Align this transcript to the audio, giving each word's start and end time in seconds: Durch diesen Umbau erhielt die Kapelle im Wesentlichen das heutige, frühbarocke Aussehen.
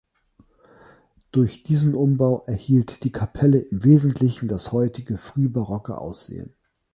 Durch 1.31 1.61
diesen 1.61 1.93
Umbau 1.93 2.43
erhielt 2.47 3.03
die 3.03 3.11
Kapelle 3.11 3.59
im 3.59 3.83
Wesentlichen 3.83 4.47
das 4.47 4.71
heutige, 4.71 5.15
frühbarocke 5.19 5.95
Aussehen. 5.99 6.55